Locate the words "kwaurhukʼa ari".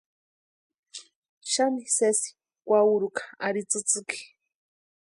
2.67-3.61